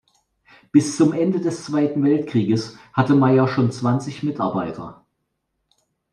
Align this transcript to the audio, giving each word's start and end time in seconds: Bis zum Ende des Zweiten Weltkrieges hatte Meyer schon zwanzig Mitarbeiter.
Bis 0.71 0.97
zum 0.97 1.13
Ende 1.13 1.39
des 1.39 1.63
Zweiten 1.65 2.03
Weltkrieges 2.03 2.75
hatte 2.91 3.13
Meyer 3.13 3.47
schon 3.47 3.71
zwanzig 3.71 4.23
Mitarbeiter. 4.23 5.05